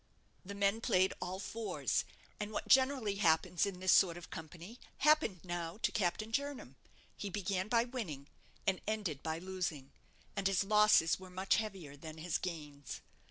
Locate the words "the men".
0.43-0.81